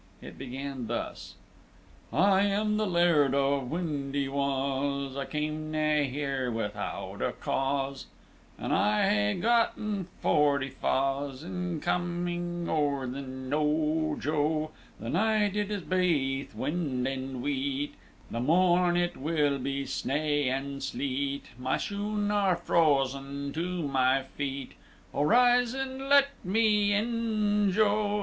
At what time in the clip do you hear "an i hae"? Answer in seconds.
8.57-9.33